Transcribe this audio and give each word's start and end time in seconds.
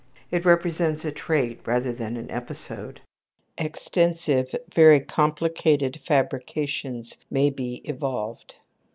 It 0.31 0.45
represents 0.45 1.05
a 1.05 1.11
trait 1.11 1.59
rather 1.63 1.93
than 1.93 2.17
an 2.17 2.31
episode. 2.31 3.01
Extensive, 3.59 4.49
very 4.73 4.99
complicated 4.99 5.99
fabrications 6.01 7.17
may 7.29 7.51
be 7.51 7.75
evolved. 7.85 8.55